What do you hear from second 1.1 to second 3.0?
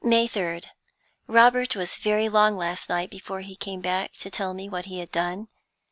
Robert was very long last